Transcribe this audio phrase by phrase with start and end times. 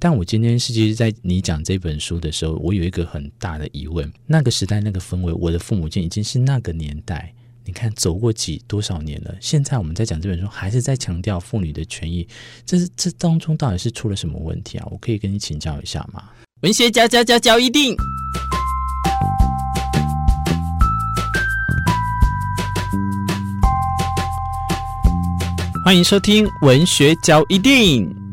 [0.00, 9.34] 但我今天是其实，在你讲这本书的时候，我有一个很大的疑问：那个时代、那个氛围，我的父母亲已经是那个年代，你看走过几多少年了？
[9.40, 12.28] 现在我们在讲这本书，还是在强调妇女的权益，
[12.64, 14.86] 这是这当中到底是出了什么问题啊？
[14.88, 16.22] 我可以跟你请教一下吗？
[16.60, 17.96] 文学家家家教一定。
[25.84, 28.27] 欢迎收听文学交一定。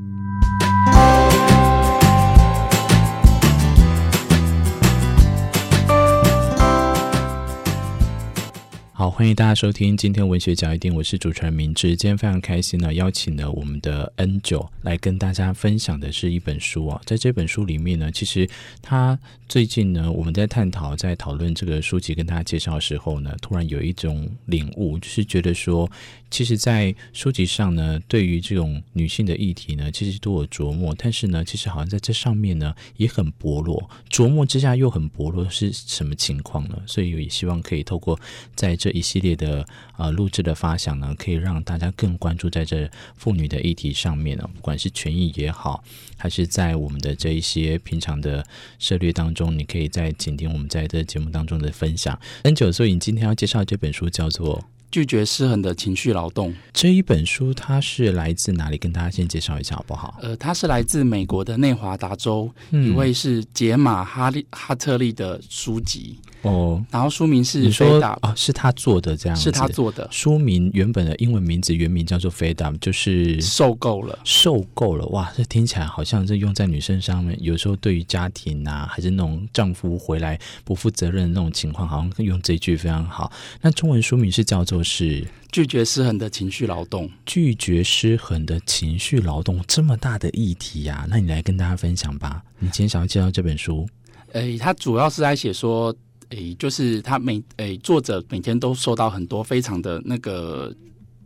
[9.05, 11.89] 好，欢迎大家收听今天文学角一定，我是主持人明志。
[11.89, 16.99] 今天非常开心呢，邀请了我们的 N 九来跟大家分享的是一本书啊。
[17.05, 18.49] 在这本书里面呢，其实
[18.81, 25.87] 他最近呢，我们在探讨、在讨论这个书籍跟大家介绍的时候呢，突然有一种领悟，就是觉得说，
[26.31, 36.81] 其实，在书籍上呢，对于这种女性的议题呢，其实都有琢磨，但是呢，其实好像在这上面呢，也很薄弱，琢磨之下又很薄弱，是什么情况呢？
[36.87, 38.19] 所以也希望可以透过
[38.55, 39.65] 在这一系列的
[39.97, 45.83] 呃录制的发想呢，可以让大家更关注在这妇女的议题上面呢，不管是权益也好，
[46.17, 48.45] 还是在我们的这一些平常的
[48.79, 52.17] 涉猎当中，你可以在倾听我们在这节目当中的分享。
[52.43, 54.63] n 九所以你今天要介绍这本书叫做。
[54.95, 58.77] 拒绝失衡的情绪劳动这一本书，它是来自哪里？
[58.77, 60.17] 跟大家先介绍一下好不好？
[60.21, 66.81] 呃，它是来自美国的内华达州，一位是杰玛哈利哈特利的书籍哦。
[66.89, 70.07] 然后书名是你说啊、哦，是他做的这样子，是他做的。
[70.11, 75.05] 书名原本的英文名字原名叫做 “Fed Up”，就是受够了，受够了。
[75.07, 77.37] 哇，这听起来好像是用在女生上面。
[77.41, 83.29] 有时候对于家庭啊，还是那种丈夫回来不负责任的那种情况，好像用这句非常好。
[83.61, 84.84] 那中文书名是叫做。
[84.85, 92.43] 是拒绝失衡的情绪劳动，拒绝失衡的情绪劳动，这么大的议题呀、啊，那你来跟大家分享吧。
[92.59, 93.85] 你今天想要介绍这本书，
[94.33, 95.93] 诶，他主要是在写说，
[96.29, 100.73] 诶，就是他每诶作者每天都收到很多非常的那个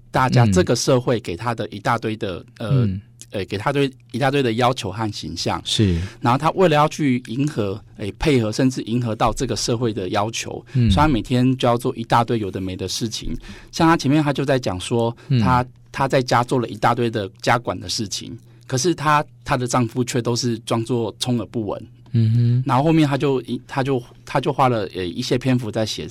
[0.09, 2.85] 大家这个社会给他的一大堆的、嗯、呃。
[2.85, 3.01] 嗯
[3.31, 13.35] 诶，给他堆一大堆的要求和形象是，然后他为了要去迎合，诶，配合甚至迎合到这个社会的要求，嗯，所以他每天就要做一大堆有的没的事情。
[13.71, 22.63] 像他前面他就在讲说，他他在家做了一大堆的家管的事情，可是她她的丈夫却都是装作充耳不闻，嗯哼。
[22.65, 26.07] 然后后面他就一他就他就花了呃一些篇幅在写。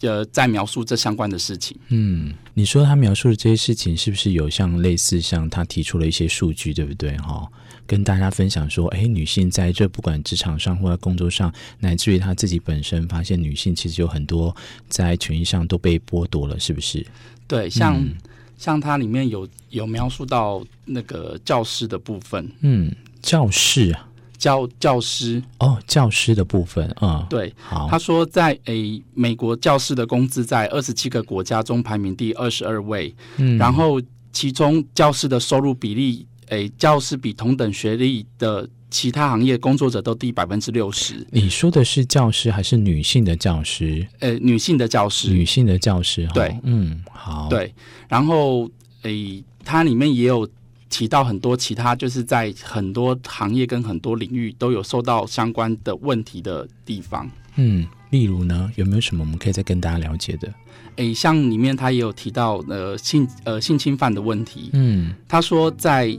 [0.00, 1.76] 呃，在描述这相关的事情。
[1.88, 7.16] 嗯，你说他描述的这些事情，是不是有像类似像他提出了一些数据，对不对？
[7.18, 7.46] 哈，
[7.86, 14.54] 跟大家分享说，哎，女性在这不管职场上或者工作上，乃至于她自己本身，发现女性其实有很多
[14.88, 17.06] 在权益上都被剥夺了，是不是？
[17.46, 18.14] 对，像、嗯、
[18.56, 22.50] 像他里面有有描述到那个教师的部分。
[22.60, 24.08] 嗯，教师啊。
[24.44, 33.98] 教教师哦，教师的部分啊，嗯、对，好，他说在诶美国教师的工资在二十七个国家中排名第二十二位，嗯，然后
[34.34, 41.26] 其中教师的收入比例，诶，教师比同等学历的其他行业工作者都低百分之六十。
[41.30, 44.06] 你说的是教师还是女性的教师？
[44.20, 47.74] 呃，女性的教师，女性的教师，对，嗯，好，对，
[48.08, 48.70] 然后
[49.04, 50.46] 诶，它里面也有。
[50.94, 57.28] 提到很多其他，就是在很多行业跟很多领域都有受到相关的问题的地方。
[57.56, 60.48] 嗯，例如呢，有没有什么我们可以再跟大家了解的？
[60.94, 64.70] 诶，像里面他也有提到呃性呃性侵犯的问题。
[64.74, 66.16] 嗯，他说在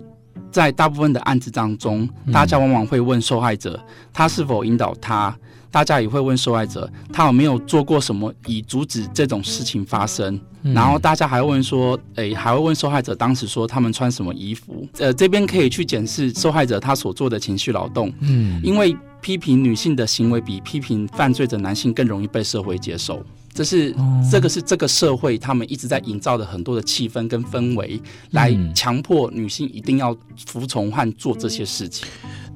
[0.51, 3.81] 在大部分的案子当中，大家往往会问受害者，
[4.11, 5.33] 他是否引导他。
[5.71, 10.37] 大家也会问受害者，他有没有做过什么以阻止这种事情发生？
[10.65, 14.85] 嗯、然后大家还会问说，诶、欸，还会问受害者当时说他们穿什么衣服？
[14.97, 18.11] 呃，这边可以去检视受害者他所做的情绪劳动。
[18.21, 23.23] 嗯，因为批评女性的行为比批评犯罪的男性更容易被社会接受。
[23.53, 30.13] 这是、哦、这个是这个社会他们一直在营造的很多的气氛跟氛围，来强迫女性一定要
[30.45, 32.05] 服从和做这些事情。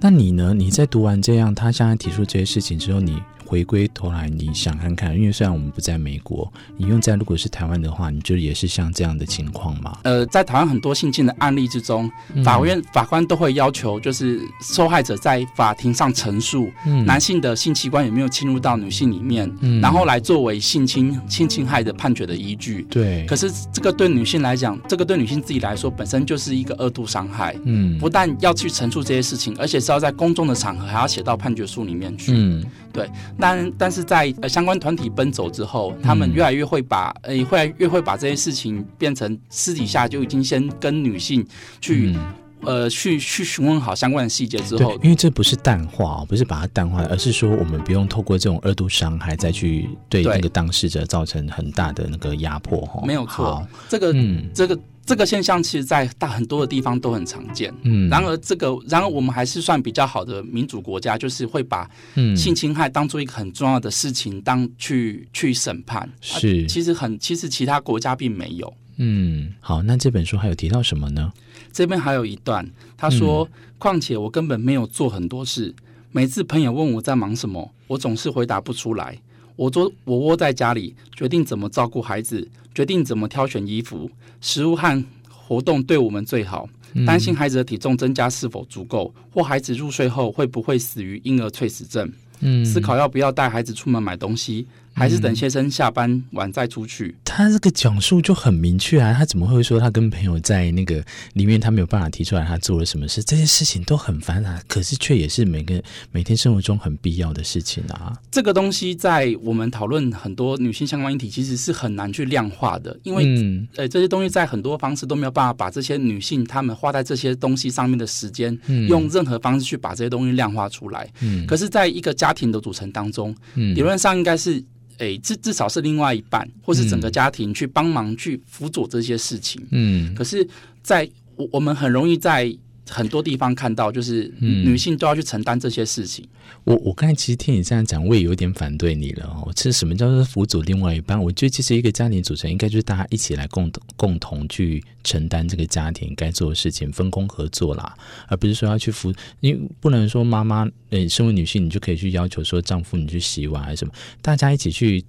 [0.01, 0.53] 那你呢？
[0.53, 3.17] 你在读完这样，他现在提出这些事情之后，你
[3.49, 9.97] 回归头来，你想看看，因为虽然我们不在美国，你用在如果是台湾的话，你觉得也是像这样的情况吗？
[10.03, 12.07] 呃，在台湾很多性侵的案例之中，
[12.45, 22.85] 法院、嗯、法官都会要求，就是受害者在法庭上陈述，嗯、男性的性器官有没有侵入到女性里面，嗯、然后来作为性侵性侵害的判决的依据。
[22.91, 23.25] 对。
[23.25, 27.55] 可是这个对女性来讲，这个对女性自己来说，本身就是一个二度伤害。
[27.65, 27.97] 嗯。
[27.97, 29.79] 不但要去陈述这些事情，而且。
[29.79, 32.33] 是要在公众的场合，还要写到判决书里面去。
[32.35, 32.61] 嗯，
[32.91, 33.09] 对。
[33.39, 41.45] 但但是在呃相关团体奔走之后，他们越来越会把，呃，会越会把这些事情变成私底下就已经先跟女性
[41.79, 42.15] 去
[42.61, 53.01] 呃去去询问好相关的细节之后，因为这不是淡化，不是把它淡化，而是说我们不用透过这种二度伤害再去对那个当事者造成很大的那个压迫哈。
[53.05, 54.49] 没有错，这个嗯。
[54.53, 54.77] 这个。
[55.09, 57.73] 这个现象其实，在大很多的地方都很常见。
[57.81, 61.89] 嗯，然而这个，然而我们还是算比较好的民主国家，就是会把
[62.37, 66.07] 性侵害当做一个很重要的事情，当去去审判。
[66.21, 68.71] 是，其实很，其实其他国家并没有。
[68.97, 71.33] 嗯，好，那这本书还有提到什么呢？
[71.73, 75.73] 这边还有一段，他说：“况且我根本没有做很多事，
[76.11, 79.17] 每次朋友问我在忙什么，我总是回答不出来。
[79.55, 82.47] 我做，我窝在家里，决定怎么照顾孩子。”
[82.79, 84.09] 决定怎么挑选衣服、
[84.39, 86.65] 食物和活动对我们最好。
[87.05, 92.09] 担心孩子的体重增加是否足够，或孩子入睡后会不会死于婴儿猝死症。
[92.39, 94.65] 嗯，思考要不要带孩子出门买东西。
[94.93, 97.15] 还是等先生下班晚再出去。
[97.23, 101.03] 他这个讲述就很明确啊，他怎么会说他跟朋友在那个
[101.33, 103.23] 里面，他没有办法提出来他做了什么事？
[103.23, 105.81] 这些事情都很烦啊，可是却也是每个
[106.11, 108.13] 每天生活中很必要的事情啊。
[108.29, 121.09] 这个东西在我们讨论很多女性相关议题，其实是很难去量化的，因为、嗯、呃这些东西在很多方式都没有办法把这些女性她们花在这些东西上面的时间，嗯、用任何方式去把这些东西量化出来。
[121.21, 124.61] 嗯，可是在一个家庭的组成当中，嗯、理论上应该是。
[124.99, 129.61] 哎，至至少是另外一半，或是整个家庭去帮忙去辅佐这些事情。
[129.71, 130.45] 嗯，可是
[130.81, 132.55] 在，在我我们很容易在。
[132.89, 136.25] 很多地方看到，就是女性都要去承担这些事情。
[136.25, 136.29] 嗯、
[136.65, 139.51] 我我刚才其实听你这样讲，我也有点反对你了哦。
[139.55, 141.21] 其实什么叫做辅佐另外一半？
[141.21, 147.95] 我觉得其实一个家庭组成应该就是大家一起来共同共同去承担这个家庭该做的事情，分工合作啦，
[148.27, 149.13] 而不是说要去辅。
[149.39, 153.93] 因为不能说妈妈，呃，身为女性，你就可以去要求说丈夫你去洗碗还是什么？
[154.21, 155.03] 大家一起去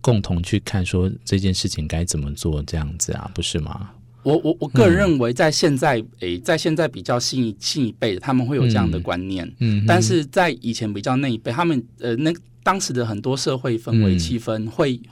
[0.00, 3.90] 共同去看说这件事情该怎么做，这样子啊，不是吗？
[4.24, 9.48] 我我我个人认为，在现在诶、在现在比较新一新一辈的，他们会有这样的观念。
[9.60, 12.32] 嗯，但是在以前比较那一辈，他们呃，那
[12.62, 15.10] 当时的很多社会氛围气氛会、嗯、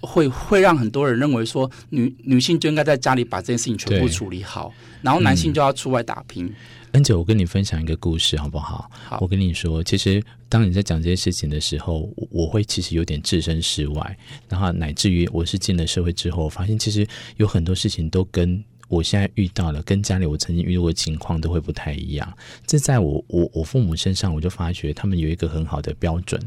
[0.00, 4.72] 会会让很多人认为说，女女性就应该在家里把这件事情全部处理好，
[5.02, 6.46] 然后男性就要出外打拼。
[6.46, 6.54] 嗯
[6.94, 8.88] 恩姐，我跟你分享一个故事好不好？
[9.08, 14.16] 好，我跟你说，其实当你在讲这些事情的时候，我会其实有点置身事外，
[14.48, 17.04] 然后乃至于我是进了社会之后，发现其实
[17.36, 22.32] 有很多事情都跟我现在遇到了，跟家里我曾经遇到过的情况都会不太一样。
[22.64, 26.40] 这在我我我父母身上，我就发觉他们有一个很好的标准，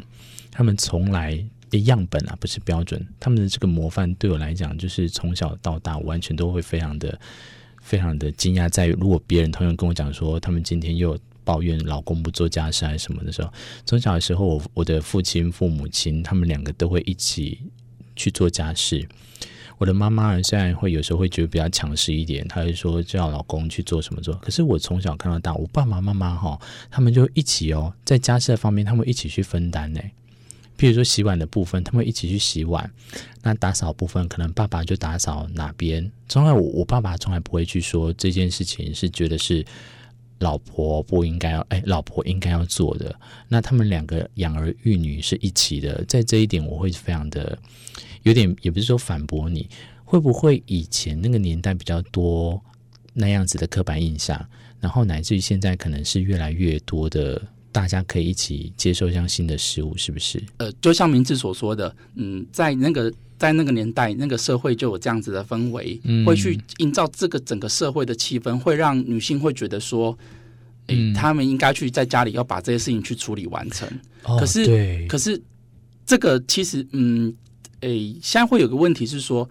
[0.50, 1.38] 他们从来
[1.70, 7.20] 的样本啊不是标准，他们的这个模范对我来讲，就是从小到大完全都会非常的。
[7.88, 13.50] 非常的惊讶，在于如果别人同样跟我讲说，他们今天又抱怨老公不做家事还是什么的时候，
[13.86, 17.62] 从小的时候，我我的父亲、父母亲他们两个都会一起
[18.13, 19.07] 去做家事。
[19.78, 24.34] 我的妈妈虽然会有时候会觉得比较强势一点，她会说叫老公去做什么做。
[24.36, 26.60] 可是我从小看到大，我爸爸妈妈哈，
[26.92, 30.01] 他们就一起哦，在家事的方面，他们一起去分担呢。
[30.77, 32.88] 譬如说洗碗的部分，他们一起去洗碗；
[33.41, 36.09] 那打扫部分，可能爸爸就打扫哪边。
[36.29, 39.65] 从来我我爸爸从来不会去说这件事情是觉得是
[40.39, 43.19] 老婆不应该要，哎，老婆应该要做的。
[43.47, 47.57] 那他们两个养儿育女是一起的，在这一点我会非常的
[48.21, 49.68] 有点，也不是说反驳你，
[50.06, 52.62] 会不会以前那个年代比较多
[53.13, 54.47] 那样子的刻板印象，
[54.79, 57.41] 然后乃至于现在可能是越来越多的。
[57.77, 60.41] 大家可以一起接受这样新的事物，是不是？
[60.57, 70.17] 呃，就像明志所说的，嗯，在那个在那个年代，那个社会就有这样子的氛围，嗯、会去营造这个整个社会的气氛，会让女性会觉得说，
[70.88, 73.88] 哎、欸，她、嗯、们应该去在家里要把这些事情去处理完成。
[74.24, 75.39] 哦、可是，可是
[76.03, 77.31] 这个其实，嗯，
[77.81, 79.48] 诶、欸，现在会有个问题是说。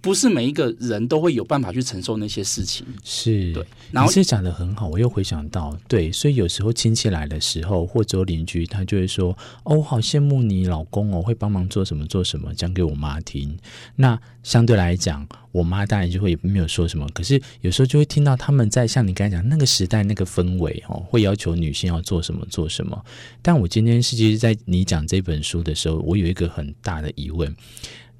[0.00, 3.66] 不是每一个人都会有办法去承受那些事情，是对。
[3.90, 13.58] 然后你是讲的很好，我又回想到，对，所以有时候亲戚来的时候，或者邻居他就会说：“哦，我好羡慕你老公哦，会帮忙做什么做什么，讲给我妈听。”
[13.96, 17.08] 那相对来讲，我妈当然就会也没有说什么。
[17.12, 23.04] 可是有时候就会听到他们在像你刚才讲那个时代那个氛围哦，会要求女性要做什么做什么。
[23.42, 27.54] 但我今天是其实，在你讲这本书的时候，我有一个很大的疑问。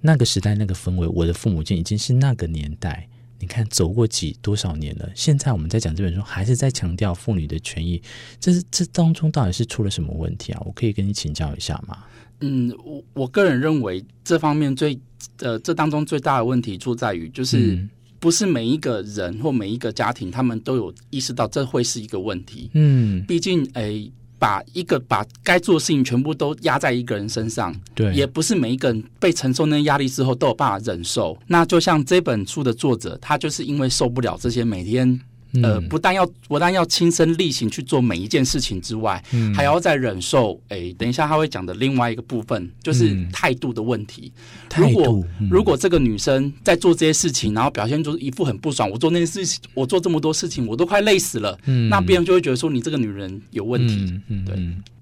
[0.00, 3.09] 那个时代，那个氛围，我的父母亲已经是那个年代。
[3.40, 5.09] 你看，走过几多少年了？
[5.14, 8.02] 现在我们在讲这本书，还是在强调妇女的权益。
[8.40, 10.62] 这是这当中到底是出了什么问题啊？
[10.67, 11.99] 我可以跟你请教一下吗？
[12.40, 14.99] 嗯，我我个人认为，这方面最
[15.38, 17.78] 呃，这当中最大的问题出在于，就是
[18.19, 22.71] 不是每一个人或每一个家庭，他们都有意识到这会是一个问题。
[22.75, 24.12] 嗯，毕竟，诶、欸。
[24.38, 31.37] 把一个把该做的事情全部都压在一个人身上，对，也不是每一个人被承受那些压力之后都有办法忍受。
[31.47, 35.21] 那就像这本书的作者，他就是因为受不了这些每天
[35.62, 40.61] 呃，不但要不但要亲身力行去做每一件事情之外，嗯、还要再忍受。
[40.69, 44.33] 哎、欸，等一下他会讲的另外一个部分就是态度的问题。
[44.76, 51.59] 嗯、如果、嗯、如果这个女生在做这些事情，然后表现出一副很不爽，我做那些事情，我做这么多事情，我都快累死了。
[51.64, 53.95] 嗯，那别人就会觉得说你这个女人有问题。
[53.97, 54.57] 嗯嗯，对。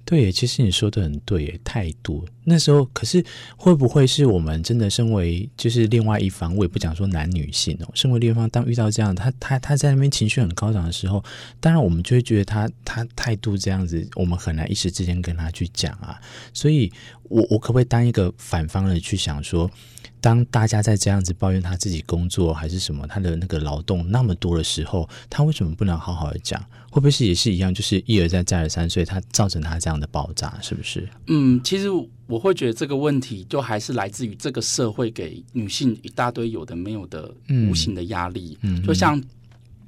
[0.06, 2.24] 对，其实你说的很对，态度。
[2.44, 3.22] 那时候，可是
[3.56, 6.56] 会不会是我们真的身为就是另外一方？
[6.56, 11.22] 我也不讲说男女性哦，身为另一方，当遇到这样，他他他在那边情绪很高涨的时候，
[11.58, 16.20] 当然我们就会觉得他他态度这样子，我们很难一时之间跟他去讲啊。
[16.54, 16.92] 所以
[17.24, 19.68] 我我可不可以当一个反方的去想说？
[20.18, 26.60] 当大家在这样子抱怨他自己工作还是什么，他的那个劳动那么多的时候，他为什么不能好好的讲？
[26.90, 31.08] 会不会是也是一样，就是一而再再而三，所以他造成他这样的爆炸，是不是？
[31.26, 31.88] 嗯，其实
[32.26, 37.32] 我会觉得这个问题就还是来自于这个社会给女性一大堆有的没有的
[37.68, 39.22] 无形的压力，嗯，就像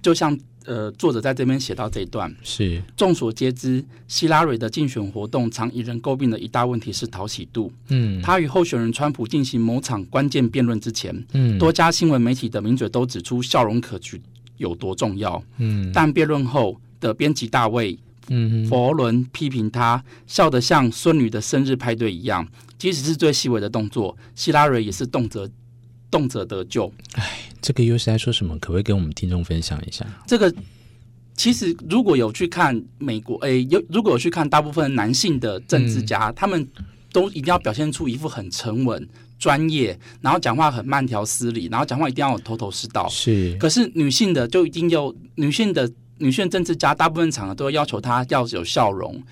[0.02, 0.38] 就像。
[0.66, 7.72] 呃，作者在这边写到这一段是众所皆知，希拉蕊的竞选活动常引人诟病的一大问题是讨喜度。
[7.88, 14.20] 嗯，他与候选人川普进行某场关键辩论之前，嗯，多家新闻媒体的名嘴都指出笑容可掬
[14.58, 15.42] 有多重要。
[15.56, 17.98] 嗯，但辩论后的编辑大卫，
[18.30, 22.46] 嗯，佛伦批评他笑得像孙女的生日派对一样，
[22.78, 25.48] 即使是最细微的动作，希拉蕊也是动辄
[26.10, 26.92] 动辄得救。
[27.14, 27.40] 哎。
[27.60, 28.56] 这个又是在说什么？
[28.60, 30.06] 可不可以跟我们听众分享一下？
[30.28, 30.54] 这个
[31.34, 36.66] 其实如果有去看美国，诶，有如果有去看大部分男性的政治家，嗯、他们
[37.12, 39.06] 都一定要表现出一副很沉稳、
[39.40, 43.08] 专业，然后讲话很慢条斯理，然后讲话一定要有头头是道。
[43.08, 49.22] 是，可是女性的就一定有女性的女性政治家，大部分场合都要要求她要有笑容。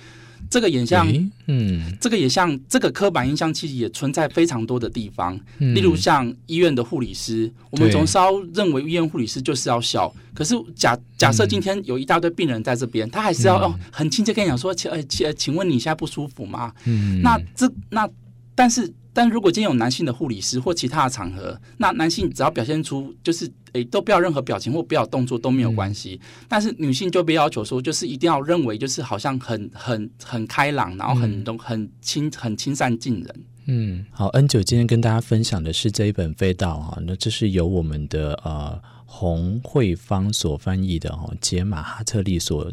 [0.48, 1.06] 这个也像，
[1.46, 5.36] 嗯，这个也像，这个刻板印象其实也存在非常多的地方。
[5.58, 10.14] 嗯、例如像医院的护理师，我们总是要认为医院护理师就是要笑。
[10.34, 16.72] 可是假假设今天有一大堆病人在这边，嗯、他还是要哦很亲切跟你讲说，请呃请请问你现在不舒服吗？
[16.84, 18.08] 嗯，那这那
[18.54, 18.92] 但是。
[19.16, 26.20] 但如果今天有男性的护理师或其他的场合，那男性只要表现出就是诶，都不要任何表情或不要动作都没有关系。
[26.22, 33.44] 嗯、但是女性就被要求说，就是一定要认为就是好像很很很开朗，然后很很很亲很亲善近人。
[33.64, 42.70] 嗯，好，N 九今天跟大家分享的是这一本《飞道》哈，那这是由我们的呃洪慧芳所翻译的哈，杰玛哈特利所。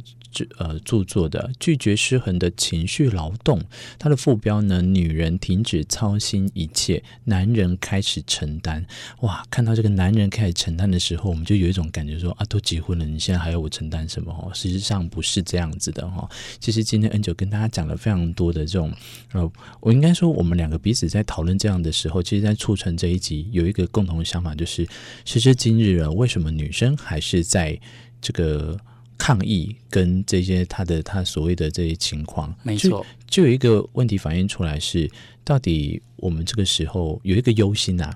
[0.57, 3.61] 呃，著作的拒绝失衡的情绪劳动，
[3.99, 8.85] 它的副标呢，女人停止操心一切，男人开始承担。
[9.21, 14.31] 哇，看到这个男人开始承担的时候，我们就有一种感觉说啊，都结婚了，你现在还要我承担什么？
[14.31, 16.27] 哦，实际上不是这样子的哈。
[16.59, 18.91] 其实今天 N 九跟大家讲了非常多的这种，
[19.33, 24.87] 呃，我应该说我们两个彼此在讨论这样的时候，其实在促成这一集有一个共同的想法，就是
[25.25, 27.79] 时至今日了，为什么女生还是在
[28.21, 28.77] 这个？
[29.17, 35.09] 抗议跟这些他的他所谓的这些情况，没错，就有一个问题反映出来是，
[35.43, 38.15] 到底我们这个时候有一个忧心啊，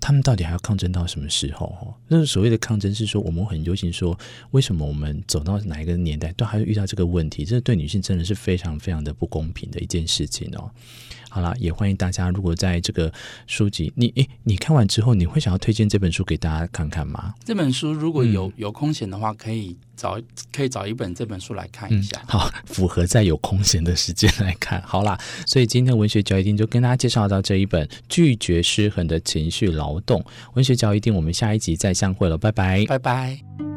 [0.00, 1.66] 他们到底还要抗争到什么时候？
[1.68, 4.18] 哈，那所谓的抗争是说，我们很忧心说，
[4.50, 7.44] 为什么我们走到哪一个年代都还会遇到这个问题？
[7.44, 10.70] 这对女性真的是非常非常的不公平的一件事情哦。
[11.34, 13.12] 好了，也欢迎大家，如果在这个
[13.48, 17.34] 书籍，你诶，你看完之后，你会想要推荐这本书给大家看看吗？
[17.44, 20.16] 这本书如果有有空闲的话，可以找
[20.52, 22.16] 可以找一本这本书来看一下。
[22.20, 24.80] 嗯、好，符合在有空闲的时间来看。
[24.82, 30.20] 好啦，所以今天文学嚼一定就跟大家介绍到这一本《拒绝失衡的情绪劳动》。
[30.54, 33.73] 文学嚼一定，我们下一集再相会了，拜拜，拜拜。